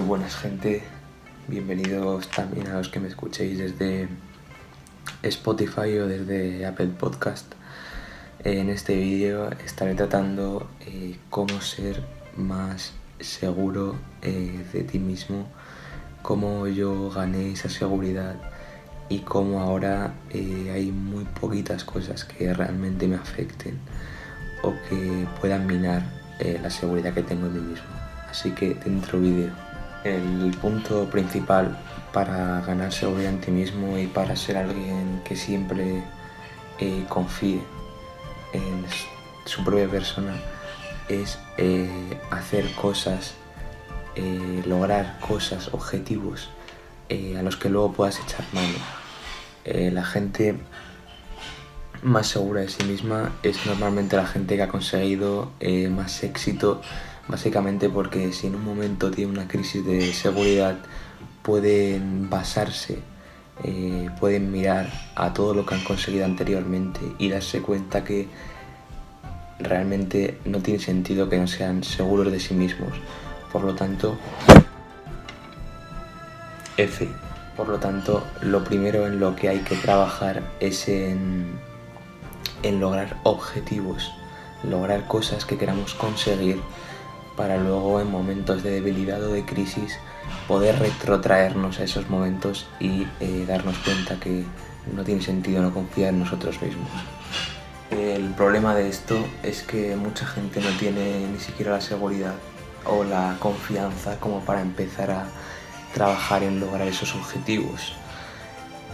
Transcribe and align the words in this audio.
Muy 0.00 0.08
buenas 0.08 0.34
gente, 0.34 0.82
bienvenidos 1.46 2.26
también 2.30 2.68
a 2.68 2.78
los 2.78 2.88
que 2.88 3.00
me 3.00 3.08
escuchéis 3.08 3.58
desde 3.58 4.08
Spotify 5.22 5.98
o 5.98 6.06
desde 6.08 6.64
Apple 6.64 6.92
Podcast. 6.98 7.52
En 8.42 8.70
este 8.70 8.96
vídeo 8.96 9.50
estaré 9.62 9.94
tratando 9.94 10.70
eh, 10.86 11.18
cómo 11.28 11.60
ser 11.60 12.02
más 12.34 12.94
seguro 13.20 13.94
eh, 14.22 14.64
de 14.72 14.84
ti 14.84 14.98
mismo, 14.98 15.46
cómo 16.22 16.66
yo 16.66 17.10
gané 17.10 17.52
esa 17.52 17.68
seguridad 17.68 18.36
y 19.10 19.18
cómo 19.18 19.60
ahora 19.60 20.14
eh, 20.30 20.70
hay 20.72 20.92
muy 20.92 21.24
poquitas 21.24 21.84
cosas 21.84 22.24
que 22.24 22.54
realmente 22.54 23.06
me 23.06 23.16
afecten 23.16 23.78
o 24.62 24.72
que 24.88 25.26
puedan 25.42 25.66
minar 25.66 26.02
la 26.62 26.70
seguridad 26.70 27.12
que 27.12 27.22
tengo 27.22 27.48
en 27.48 27.52
mí 27.52 27.60
mismo. 27.60 27.88
Así 28.30 28.50
que 28.52 28.72
dentro 28.82 29.20
vídeo. 29.20 29.69
El 30.04 30.56
punto 30.60 31.10
principal 31.10 31.78
para 32.12 32.60
ganar 32.62 32.92
seguridad 32.92 33.30
en 33.30 33.40
ti 33.40 33.50
mismo 33.50 33.98
y 33.98 34.06
para 34.06 34.34
ser 34.36 34.56
alguien 34.56 35.20
que 35.24 35.36
siempre 35.36 36.02
confíe 37.08 37.60
en 38.52 38.84
su 39.44 39.62
propia 39.64 39.88
persona 39.88 40.34
es 41.08 41.38
eh, 41.58 42.18
hacer 42.30 42.72
cosas, 42.74 43.34
eh, 44.14 44.62
lograr 44.66 45.18
cosas, 45.20 45.68
objetivos 45.72 46.48
eh, 47.08 47.36
a 47.38 47.42
los 47.42 47.56
que 47.56 47.68
luego 47.68 47.92
puedas 47.92 48.20
echar 48.20 48.44
mano. 48.52 48.78
la 49.64 50.04
gente 50.04 50.56
más 52.02 52.28
segura 52.28 52.62
de 52.62 52.68
sí 52.68 52.82
misma 52.84 53.32
es 53.42 53.66
normalmente 53.66 54.16
la 54.16 54.26
gente 54.26 54.56
que 54.56 54.62
ha 54.62 54.68
conseguido 54.68 55.52
más 55.90 56.22
éxito, 56.22 56.80
básicamente 57.28 57.88
porque 57.88 58.32
si 58.32 58.46
en 58.46 58.56
un 58.56 58.64
momento 58.64 59.10
tiene 59.10 59.32
una 59.32 59.48
crisis 59.48 59.84
de 59.84 60.12
seguridad 60.12 60.78
pueden 61.42 62.28
basarse 62.28 62.98
pueden 64.18 64.50
mirar 64.52 64.90
a 65.16 65.32
todo 65.34 65.54
lo 65.54 65.66
que 65.66 65.74
han 65.74 65.84
conseguido 65.84 66.24
anteriormente 66.24 67.00
y 67.18 67.28
darse 67.28 67.60
cuenta 67.60 68.04
que 68.04 68.28
realmente 69.58 70.38
no 70.44 70.60
tiene 70.60 70.80
sentido 70.80 71.28
que 71.28 71.38
no 71.38 71.46
sean 71.46 71.84
seguros 71.84 72.32
de 72.32 72.40
sí 72.40 72.54
mismos. 72.54 72.92
Por 73.52 73.64
lo 73.64 73.74
tanto, 73.74 74.16
F. 76.76 77.08
Por 77.56 77.68
lo 77.68 77.78
tanto, 77.78 78.24
lo 78.40 78.64
primero 78.64 79.06
en 79.06 79.20
lo 79.20 79.36
que 79.36 79.50
hay 79.50 79.58
que 79.58 79.76
trabajar 79.76 80.42
es 80.60 80.88
en 80.88 81.58
lograr 82.62 83.18
objetivos, 83.24 84.10
lograr 84.62 85.06
cosas 85.06 85.44
que 85.44 85.58
queramos 85.58 85.94
conseguir 85.94 86.60
para 87.40 87.56
luego 87.56 88.02
en 88.02 88.10
momentos 88.10 88.62
de 88.62 88.70
debilidad 88.70 89.22
o 89.22 89.32
de 89.32 89.46
crisis 89.46 89.98
poder 90.46 90.78
retrotraernos 90.78 91.80
a 91.80 91.84
esos 91.84 92.10
momentos 92.10 92.66
y 92.78 93.06
eh, 93.18 93.46
darnos 93.48 93.78
cuenta 93.78 94.20
que 94.20 94.44
no 94.94 95.04
tiene 95.04 95.22
sentido 95.22 95.62
no 95.62 95.72
confiar 95.72 96.10
en 96.10 96.18
nosotros 96.18 96.60
mismos. 96.60 96.90
El 97.90 98.34
problema 98.34 98.74
de 98.74 98.90
esto 98.90 99.26
es 99.42 99.62
que 99.62 99.96
mucha 99.96 100.26
gente 100.26 100.60
no 100.60 100.68
tiene 100.78 101.28
ni 101.32 101.38
siquiera 101.38 101.72
la 101.72 101.80
seguridad 101.80 102.34
o 102.84 103.04
la 103.04 103.34
confianza 103.38 104.20
como 104.20 104.40
para 104.40 104.60
empezar 104.60 105.10
a 105.10 105.24
trabajar 105.94 106.42
en 106.42 106.60
lograr 106.60 106.88
esos 106.88 107.14
objetivos. 107.14 107.94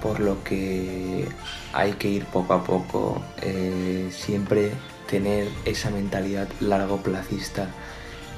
Por 0.00 0.20
lo 0.20 0.44
que 0.44 1.28
hay 1.72 1.94
que 1.94 2.08
ir 2.08 2.24
poco 2.26 2.54
a 2.54 2.62
poco, 2.62 3.20
eh, 3.42 4.10
siempre 4.12 4.70
tener 5.10 5.48
esa 5.64 5.90
mentalidad 5.90 6.46
largo 6.60 6.98
placista 6.98 7.66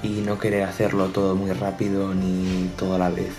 y 0.03 0.21
no 0.21 0.39
querer 0.39 0.65
hacerlo 0.65 1.09
todo 1.09 1.35
muy 1.37 1.53
rápido 1.53 2.15
ni 2.15 2.71
todo 2.77 2.95
a 2.95 2.99
la 2.99 3.11
vez. 3.11 3.33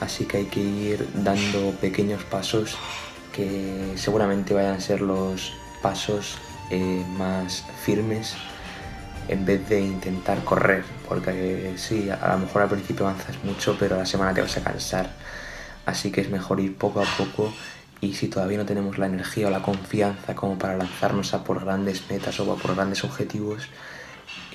Así 0.00 0.26
que 0.26 0.38
hay 0.38 0.44
que 0.46 0.60
ir 0.60 1.08
dando 1.14 1.72
pequeños 1.80 2.22
pasos 2.24 2.76
que 3.34 3.92
seguramente 3.96 4.54
vayan 4.54 4.74
a 4.74 4.80
ser 4.80 5.00
los 5.00 5.52
pasos 5.82 6.38
eh, 6.70 7.04
más 7.16 7.64
firmes 7.84 8.34
en 9.28 9.44
vez 9.44 9.68
de 9.68 9.80
intentar 9.80 10.42
correr, 10.42 10.84
porque 11.08 11.74
sí, 11.76 12.08
a 12.08 12.32
lo 12.32 12.38
mejor 12.38 12.62
al 12.62 12.68
principio 12.68 13.06
avanzas 13.06 13.36
mucho, 13.44 13.76
pero 13.78 13.96
a 13.96 13.98
la 13.98 14.06
semana 14.06 14.32
te 14.32 14.40
vas 14.40 14.56
a 14.56 14.62
cansar. 14.62 15.10
Así 15.84 16.10
que 16.10 16.20
es 16.20 16.30
mejor 16.30 16.60
ir 16.60 16.76
poco 16.76 17.00
a 17.00 17.06
poco 17.16 17.52
y 18.00 18.14
si 18.14 18.28
todavía 18.28 18.58
no 18.58 18.64
tenemos 18.64 18.98
la 18.98 19.06
energía 19.06 19.48
o 19.48 19.50
la 19.50 19.62
confianza 19.62 20.34
como 20.34 20.58
para 20.58 20.76
lanzarnos 20.76 21.34
a 21.34 21.44
por 21.44 21.64
grandes 21.64 22.08
metas 22.10 22.38
o 22.40 22.52
a 22.52 22.56
por 22.56 22.74
grandes 22.74 23.04
objetivos, 23.04 23.68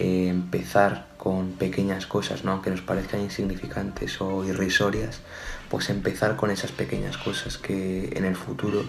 eh, 0.03 0.27
empezar 0.27 1.05
con 1.17 1.53
pequeñas 1.53 2.07
cosas, 2.07 2.43
¿no? 2.43 2.51
aunque 2.51 2.69
nos 2.69 2.81
parezcan 2.81 3.21
insignificantes 3.21 4.19
o 4.19 4.43
irrisorias, 4.43 5.21
pues 5.69 5.89
empezar 5.89 6.35
con 6.35 6.51
esas 6.51 6.73
pequeñas 6.73 7.17
cosas 7.17 7.57
que 7.57 8.09
en 8.13 8.25
el 8.25 8.35
futuro 8.35 8.83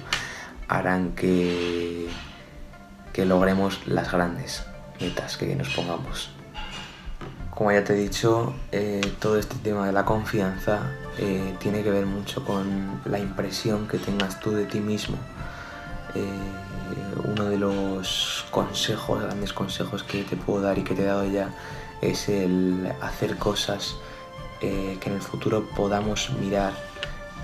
harán 0.67 1.13
que, 1.13 2.09
que 3.13 3.25
logremos 3.27 3.87
las 3.87 4.11
grandes 4.11 4.65
metas 5.01 5.37
que 5.37 5.55
nos 5.55 5.69
pongamos. 5.69 6.31
Como 7.51 7.71
ya 7.71 7.85
te 7.85 7.93
he 7.93 7.97
dicho, 7.97 8.53
eh, 8.73 9.01
todo 9.21 9.39
este 9.39 9.55
tema 9.59 9.87
de 9.87 9.93
la 9.93 10.05
confianza 10.05 10.91
eh, 11.19 11.55
tiene 11.61 11.85
que 11.85 11.93
ver 11.93 12.07
mucho 12.07 12.45
con 12.45 13.01
la 13.05 13.21
impresión 13.21 13.87
que 13.87 13.99
tengas 13.99 14.41
tú 14.41 14.51
de 14.51 14.65
ti 14.65 14.81
mismo. 14.81 15.17
Uno 17.35 17.47
de 17.47 17.59
los 17.59 18.47
consejos, 18.51 19.23
grandes 19.23 19.53
consejos 19.53 20.05
que 20.05 20.23
te 20.23 20.37
puedo 20.37 20.63
dar 20.63 20.79
y 20.79 20.85
que 20.85 20.95
te 20.95 21.03
he 21.03 21.07
dado 21.07 21.25
ya, 21.25 21.51
es 22.01 22.29
el 22.29 22.93
hacer 23.03 23.37
cosas 23.39 23.97
que 24.61 25.09
en 25.09 25.13
el 25.13 25.21
futuro 25.21 25.67
podamos 25.77 26.31
mirar 26.41 26.73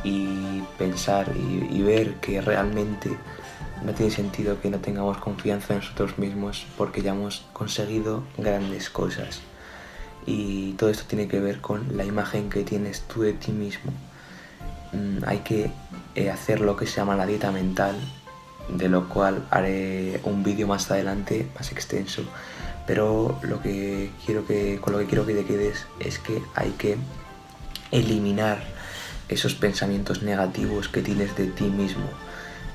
y 0.05 0.63
pensar 0.79 1.33
y, 1.37 1.83
ver 1.83 2.15
que 2.15 2.41
realmente 2.41 3.11
no 3.85 3.93
tiene 3.93 4.11
sentido 4.11 4.61
que 4.61 4.71
no 4.71 4.79
tengamos 4.79 5.19
confianza 5.19 5.75
en 5.75 5.81
nosotros 5.81 6.19
mismos 6.19 6.67
porque 6.79 7.03
ya 7.03 7.13
hemos 7.13 7.45
conseguido 7.53 8.23
grandes 8.39 8.91
cosas. 8.91 9.41
Y 10.27 10.73
todo 10.75 10.91
esto 10.91 11.05
tiene 11.07 11.29
que 11.29 11.41
ver 11.41 11.61
con 11.61 11.97
la 11.97 12.05
imagen 12.05 12.51
que 12.51 12.63
tienes 12.63 13.03
tú 13.03 13.23
de 13.23 13.33
ti 13.33 13.53
mismo. 13.53 13.93
Mm, 14.93 15.25
hay 15.27 15.39
que 15.39 15.71
eh, 16.15 16.31
hacer 16.31 16.61
lo 16.61 16.77
que 16.77 16.87
se 16.87 16.97
llama 16.97 17.17
la 17.17 17.27
dieta 17.27 17.51
mental, 17.51 17.97
de 18.73 18.89
lo 18.89 19.09
cual 19.09 19.47
haré 19.51 20.21
un 20.25 20.43
vídeo 20.43 20.67
más 20.67 20.91
adelante, 20.91 21.49
más 21.55 21.73
extenso. 21.73 22.23
Pero 22.87 23.39
lo 23.43 23.61
que 23.61 24.11
quiero 24.25 24.47
que, 24.47 24.79
con 24.81 24.93
lo 24.93 24.99
que 24.99 25.07
quiero 25.07 25.27
que 25.27 25.35
te 25.35 25.45
quedes 25.45 25.87
es 26.01 26.19
que 26.19 26.43
hay 26.55 26.71
que 26.73 26.97
eliminar 27.91 28.59
esos 29.29 29.55
pensamientos 29.55 30.23
negativos 30.23 30.89
que 30.89 31.03
tienes 31.03 31.37
de 31.37 31.47
ti 31.47 31.65
mismo. 31.65 32.05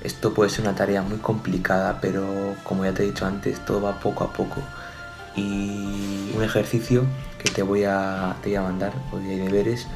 Esto 0.03 0.34
puede 0.34 0.50
ser 0.50 0.61
una 0.61 0.75
tarea 0.75 1.01
muy 1.01 1.17
complicada, 1.17 2.00
pero 2.00 2.55
como 2.63 2.85
ya 2.85 2.94
te 2.94 3.03
he 3.03 3.07
dicho 3.07 3.25
antes, 3.25 3.63
todo 3.66 3.81
va 3.81 4.00
poco 4.00 4.23
a 4.23 4.31
poco. 4.31 4.61
Y 5.35 6.31
un 6.35 6.44
ejercicio 6.44 7.03
que 7.44 7.50
te 7.50 7.63
voy 7.63 7.84
a, 7.84 8.35
te 8.41 8.50
voy 8.50 8.55
a 8.55 8.61
mandar, 8.61 8.94
hoy 9.11 9.28
hay 9.29 9.39
deberes, 9.39 9.88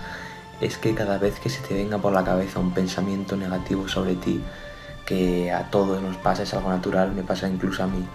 es 0.60 0.78
que 0.78 0.94
cada 0.94 1.18
vez 1.18 1.40
que 1.40 1.50
se 1.50 1.62
te 1.62 1.74
venga 1.74 1.98
por 2.00 2.12
la 2.12 2.24
cabeza 2.24 2.60
un 2.60 2.74
pensamiento 2.74 3.38
negativo 3.38 3.88
sobre 3.88 4.16
ti, 4.16 4.42
que 5.10 5.52
a 5.52 5.72
todos 5.72 6.04
nos 6.04 6.18
pasa, 6.18 6.44
es 6.44 6.54
algo 6.54 6.70
natural, 6.70 7.12
me 7.14 7.24
pasa 7.24 7.50
incluso 7.50 7.84
a 7.84 7.88
mí, 7.88 8.06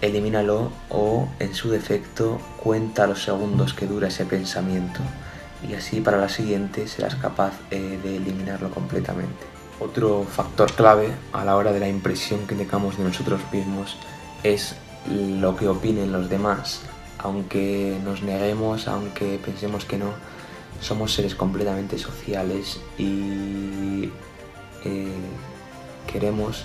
elimínalo 0.00 0.70
o 0.88 1.28
en 1.40 1.52
su 1.52 1.68
defecto 1.68 2.40
cuenta 2.62 3.08
los 3.08 3.24
segundos 3.24 3.74
que 3.74 3.88
dura 3.88 4.06
ese 4.06 4.24
pensamiento 4.24 5.00
y 5.68 5.74
así 5.74 6.00
para 6.00 6.18
la 6.18 6.28
siguiente 6.28 6.86
serás 6.86 7.16
capaz 7.16 7.54
eh, 7.72 7.98
de 8.00 8.18
eliminarlo 8.18 8.70
completamente. 8.70 9.44
Otro 9.80 10.24
factor 10.24 10.72
clave 10.72 11.10
a 11.32 11.44
la 11.44 11.56
hora 11.56 11.72
de 11.72 11.80
la 11.80 11.88
impresión 11.88 12.46
que 12.46 12.54
tengamos 12.54 12.96
de 12.96 13.02
nosotros 13.02 13.40
mismos 13.52 13.96
es 14.44 14.76
lo 15.10 15.56
que 15.56 15.66
opinen 15.66 16.12
los 16.12 16.28
demás. 16.28 16.82
Aunque 17.18 17.98
nos 18.04 18.22
neguemos, 18.22 18.86
aunque 18.86 19.40
pensemos 19.44 19.84
que 19.84 19.98
no, 19.98 20.12
somos 20.80 21.12
seres 21.12 21.34
completamente 21.34 21.98
sociales 21.98 22.78
y 22.96 24.10
eh, 24.84 25.12
queremos 26.10 26.64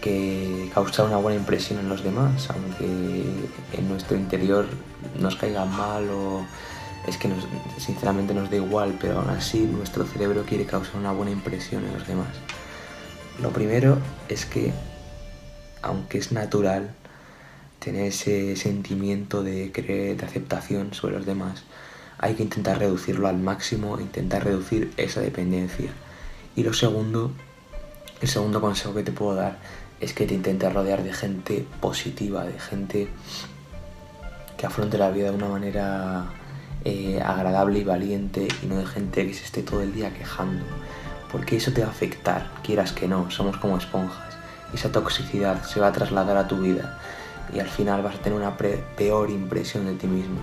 que 0.00 0.70
causar 0.72 1.06
una 1.06 1.18
buena 1.18 1.38
impresión 1.38 1.78
en 1.78 1.88
los 1.88 2.02
demás, 2.02 2.48
aunque 2.50 3.24
en 3.72 3.88
nuestro 3.88 4.16
interior 4.16 4.66
nos 5.18 5.36
caiga 5.36 5.64
mal 5.64 6.08
o 6.08 6.46
es 7.06 7.16
que 7.16 7.28
sinceramente 7.78 8.34
nos 8.34 8.50
da 8.50 8.56
igual, 8.56 8.96
pero 9.00 9.20
aún 9.20 9.30
así 9.30 9.60
nuestro 9.60 10.04
cerebro 10.06 10.44
quiere 10.44 10.64
causar 10.64 10.96
una 10.96 11.12
buena 11.12 11.32
impresión 11.32 11.84
en 11.84 11.94
los 11.94 12.06
demás. 12.06 12.28
Lo 13.40 13.50
primero 13.50 13.98
es 14.28 14.44
que, 14.44 14.72
aunque 15.82 16.18
es 16.18 16.32
natural 16.32 16.90
tener 17.78 18.06
ese 18.06 18.56
sentimiento 18.56 19.42
de 19.42 19.68
de 19.70 20.24
aceptación 20.24 20.92
sobre 20.92 21.16
los 21.16 21.26
demás, 21.26 21.62
hay 22.18 22.34
que 22.34 22.42
intentar 22.42 22.78
reducirlo 22.78 23.28
al 23.28 23.38
máximo, 23.38 23.98
intentar 23.98 24.44
reducir 24.44 24.92
esa 24.98 25.20
dependencia. 25.20 25.90
Y 26.56 26.62
lo 26.62 26.72
segundo, 26.72 27.30
el 28.20 28.28
segundo 28.28 28.60
consejo 28.60 28.94
que 28.94 29.02
te 29.02 29.12
puedo 29.12 29.34
dar 29.34 29.58
es 30.00 30.12
que 30.12 30.26
te 30.26 30.34
intentes 30.34 30.72
rodear 30.72 31.02
de 31.02 31.12
gente 31.12 31.66
positiva, 31.80 32.44
de 32.44 32.58
gente 32.58 33.08
que 34.56 34.66
afronte 34.66 34.98
la 34.98 35.10
vida 35.10 35.30
de 35.30 35.36
una 35.36 35.48
manera 35.48 36.26
eh, 36.84 37.20
agradable 37.24 37.78
y 37.78 37.84
valiente 37.84 38.48
y 38.62 38.66
no 38.66 38.76
de 38.76 38.86
gente 38.86 39.26
que 39.26 39.34
se 39.34 39.44
esté 39.44 39.62
todo 39.62 39.82
el 39.82 39.94
día 39.94 40.12
quejando. 40.12 40.64
Porque 41.30 41.56
eso 41.56 41.72
te 41.72 41.82
va 41.82 41.88
a 41.88 41.90
afectar, 41.90 42.50
quieras 42.62 42.92
que 42.92 43.06
no, 43.06 43.30
somos 43.30 43.56
como 43.56 43.76
esponjas. 43.76 44.36
Esa 44.74 44.90
toxicidad 44.90 45.62
se 45.64 45.80
va 45.80 45.88
a 45.88 45.92
trasladar 45.92 46.36
a 46.36 46.48
tu 46.48 46.58
vida 46.58 46.98
y 47.54 47.60
al 47.60 47.68
final 47.68 48.02
vas 48.02 48.16
a 48.16 48.18
tener 48.18 48.38
una 48.38 48.56
peor 48.56 49.30
impresión 49.30 49.86
de 49.86 49.94
ti 49.94 50.06
mismo. 50.06 50.40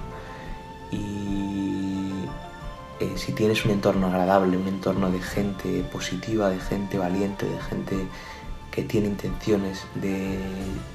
Eh, 2.99 3.13
si 3.15 3.31
tienes 3.31 3.63
un 3.65 3.71
entorno 3.71 4.07
agradable, 4.07 4.57
un 4.57 4.67
entorno 4.67 5.11
de 5.11 5.19
gente 5.19 5.83
positiva, 5.91 6.49
de 6.49 6.59
gente 6.59 6.97
valiente, 6.97 7.45
de 7.45 7.59
gente 7.61 7.95
que 8.71 8.83
tiene 8.83 9.07
intenciones 9.07 9.85
de 9.95 10.39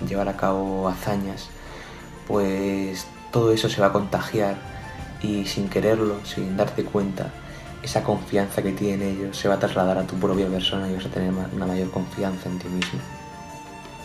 llevar 0.07 0.29
a 0.29 0.37
cabo 0.37 0.89
hazañas, 0.89 1.49
pues 2.29 3.07
todo 3.31 3.53
eso 3.53 3.69
se 3.69 3.81
va 3.81 3.89
a 3.89 3.93
contagiar 3.93 4.57
y 5.23 5.47
sin 5.47 5.69
quererlo, 5.69 6.17
sin 6.25 6.57
darte 6.57 6.85
cuenta, 6.85 7.31
esa 7.83 8.03
confianza 8.03 8.63
que 8.63 8.73
tienen 8.73 9.03
ellos 9.03 9.37
se 9.37 9.49
va 9.49 9.55
a 9.55 9.59
trasladar 9.59 9.99
a 9.99 10.07
tu 10.07 10.17
propia 10.17 10.47
persona 10.47 10.89
y 10.89 10.95
vas 10.95 11.07
a 11.07 11.09
tener 11.09 11.33
una 11.55 11.67
mayor 11.67 11.91
confianza 11.91 12.49
en 12.49 12.59
ti 12.59 12.69
mismo. 12.69 13.01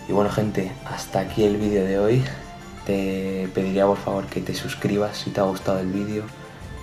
Y 0.08 0.14
bueno 0.14 0.30
gente, 0.30 0.72
hasta 0.86 1.20
aquí 1.20 1.44
el 1.44 1.58
vídeo 1.58 1.84
de 1.84 2.00
hoy. 2.00 2.24
Te 2.86 3.50
pediría 3.54 3.86
por 3.86 3.98
favor 3.98 4.26
que 4.28 4.40
te 4.40 4.56
suscribas 4.56 5.18
si 5.18 5.32
te 5.32 5.42
ha 5.42 5.44
gustado 5.44 5.80
el 5.80 5.92
vídeo, 5.92 6.24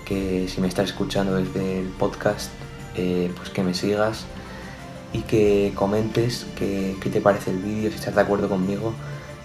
que 0.05 0.47
si 0.47 0.61
me 0.61 0.67
estás 0.67 0.89
escuchando 0.89 1.35
desde 1.35 1.79
el 1.79 1.87
podcast, 1.87 2.51
eh, 2.95 3.31
pues 3.35 3.49
que 3.49 3.63
me 3.63 3.73
sigas 3.73 4.25
y 5.11 5.21
que 5.21 5.73
comentes 5.75 6.45
qué, 6.55 6.95
te 7.01 7.21
parece 7.21 7.51
el 7.51 7.57
vídeo, 7.57 7.89
si 7.89 7.97
estás 7.97 8.15
de 8.15 8.21
acuerdo 8.21 8.47
conmigo 8.47 8.93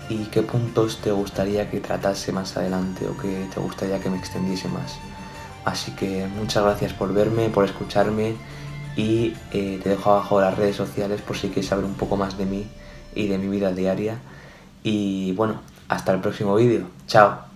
y 0.08 0.24
qué 0.26 0.42
puntos 0.42 1.00
te 1.00 1.12
gustaría 1.12 1.70
que 1.70 1.80
tratase 1.80 2.32
más 2.32 2.56
adelante 2.56 3.06
o 3.06 3.16
que 3.16 3.46
te 3.52 3.60
gustaría 3.60 4.00
que 4.00 4.10
me 4.10 4.18
extendiese 4.18 4.68
más. 4.68 4.98
Así 5.64 5.92
que 5.92 6.26
muchas 6.36 6.64
gracias 6.64 6.92
por 6.92 7.12
verme, 7.12 7.48
por 7.48 7.64
escucharme 7.64 8.34
y 8.96 9.34
eh, 9.52 9.80
te 9.82 9.88
dejo 9.90 10.10
abajo 10.10 10.40
las 10.40 10.56
redes 10.56 10.76
sociales 10.76 11.22
por 11.22 11.36
si 11.36 11.48
quieres 11.48 11.66
saber 11.66 11.84
un 11.84 11.94
poco 11.94 12.16
más 12.16 12.36
de 12.36 12.46
mí 12.46 12.66
y 13.14 13.28
de 13.28 13.38
mi 13.38 13.48
vida 13.48 13.72
diaria. 13.72 14.18
Y 14.82 15.32
bueno, 15.32 15.60
hasta 15.88 16.12
el 16.12 16.20
próximo 16.20 16.54
vídeo. 16.56 16.86
Chao. 17.06 17.49